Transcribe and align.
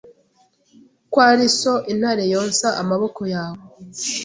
kwari 1.11 1.45
so 1.59 1.73
intare 1.91 2.23
yonsa 2.33 2.67
amaboko 2.81 3.21
yawe 3.33 3.61